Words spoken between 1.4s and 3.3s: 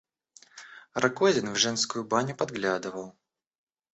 в женскую баню подглядывал.